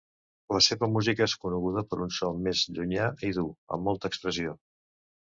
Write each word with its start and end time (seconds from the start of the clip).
La 0.53 0.59
seva 0.67 0.87
música 0.93 1.25
és 1.29 1.35
coneguda 1.43 1.83
per 1.91 1.99
un 2.05 2.09
so 2.15 2.29
més 2.47 2.63
llunyà 2.79 3.11
i 3.29 3.29
dur 3.39 3.47
amb 3.77 3.87
molta 3.91 4.13
expressió. 4.13 4.57